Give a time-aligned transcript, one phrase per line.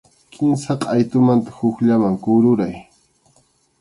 [0.33, 2.75] Kimsa qʼaytumanta hukllaman kururay.